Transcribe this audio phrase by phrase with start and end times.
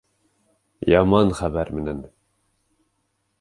[0.93, 2.01] Яман хәбәр менән